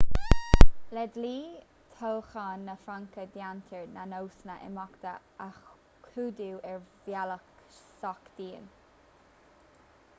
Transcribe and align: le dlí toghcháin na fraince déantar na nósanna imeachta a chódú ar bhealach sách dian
le 0.95 1.01
dlí 1.15 1.39
toghcháin 1.97 2.59
na 2.69 2.73
fraince 2.85 3.21
déantar 3.35 3.83
na 3.97 4.03
nósanna 4.13 4.55
imeachta 4.67 5.11
a 5.45 5.49
chódú 6.05 6.47
ar 6.71 6.79
bhealach 6.87 7.47
sách 7.99 8.23
dian 8.39 8.65